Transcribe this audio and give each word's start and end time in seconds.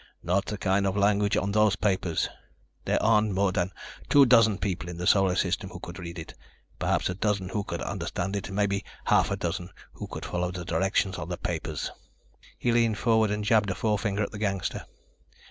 "Not 0.23 0.45
the 0.47 0.57
kind 0.57 0.87
of 0.87 0.97
language 0.97 1.37
on 1.37 1.51
those 1.51 1.75
papers. 1.75 2.27
There 2.85 2.97
aren't 3.03 3.33
more 3.35 3.51
than 3.51 3.69
two 4.09 4.25
dozen 4.25 4.57
people 4.57 4.89
in 4.89 4.97
the 4.97 5.05
Solar 5.05 5.35
System 5.35 5.69
who 5.69 5.79
could 5.79 5.99
read 5.99 6.17
it, 6.17 6.33
perhaps 6.79 7.07
a 7.07 7.13
dozen 7.13 7.49
who 7.49 7.63
could 7.63 7.83
understand 7.83 8.35
it, 8.35 8.49
maybe 8.49 8.83
half 9.05 9.29
a 9.29 9.35
dozen 9.37 9.69
who 9.93 10.07
could 10.07 10.25
follow 10.25 10.49
the 10.49 10.65
directions 10.65 11.19
in 11.19 11.29
the 11.29 11.37
papers." 11.37 11.91
He 12.57 12.71
leaned 12.71 12.97
forward 12.97 13.29
and 13.29 13.43
jabbed 13.45 13.69
a 13.69 13.75
forefinger 13.75 14.23
at 14.23 14.31
the 14.31 14.39
gangster. 14.39 14.87